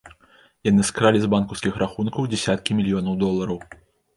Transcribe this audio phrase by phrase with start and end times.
[0.69, 3.65] Яны скралі з банкаўскіх рахункаў дзясяткі мільёнаў долараў.